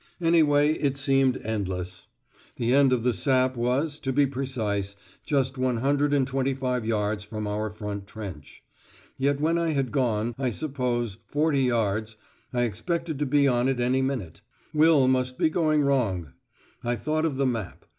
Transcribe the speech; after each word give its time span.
Anyway 0.19 0.71
it 0.79 0.97
seemed 0.97 1.37
endless. 1.43 2.07
The 2.55 2.73
end 2.73 2.91
of 2.91 3.03
the 3.03 3.13
sap 3.13 3.55
was, 3.55 3.99
to 3.99 4.11
be 4.11 4.25
precise, 4.25 4.95
just 5.23 5.59
one 5.59 5.77
hundred 5.77 6.11
and 6.11 6.25
twenty 6.25 6.55
five 6.55 6.87
yards 6.87 7.23
from 7.23 7.45
our 7.45 7.69
front 7.69 8.07
trench. 8.07 8.63
Yet 9.19 9.39
when 9.39 9.59
I 9.59 9.73
had 9.73 9.91
gone, 9.91 10.33
I 10.39 10.49
suppose, 10.49 11.19
forty 11.27 11.61
yards, 11.65 12.17
I 12.51 12.63
expected 12.63 13.19
to 13.19 13.27
be 13.27 13.47
on 13.47 13.69
it 13.69 13.79
any 13.79 14.01
minute. 14.01 14.41
Will 14.73 15.07
must 15.07 15.37
be 15.37 15.51
going 15.51 15.83
wrong. 15.83 16.33
I 16.83 16.95
thought 16.95 17.23
of 17.23 17.37
the 17.37 17.45
map. 17.45 17.85